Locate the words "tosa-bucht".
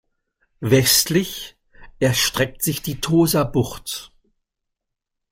3.01-4.11